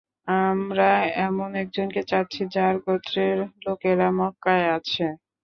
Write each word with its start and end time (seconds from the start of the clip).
আমরা 0.43 0.89
এমন 1.21 1.49
একজনকে 1.55 2.01
চাচ্ছি, 2.03 2.41
যার 2.55 2.75
গোত্রের 2.85 3.37
লোকেরা 3.65 4.07
মক্কায় 4.19 4.67
আছে। 4.77 5.05